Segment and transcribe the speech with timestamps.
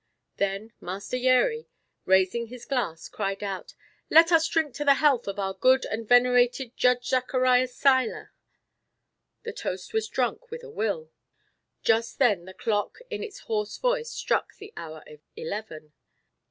[0.37, 1.67] Then Master Yeri,
[2.05, 3.75] raising his glass, cried out:
[4.09, 8.33] "Let us drink to the health of our good and venerated Judge Zacharias Seiler!"
[9.43, 11.11] The toast was drunk with a will.
[11.83, 15.93] Just then the clock, in its hoarse voice, struck the hour of eleven.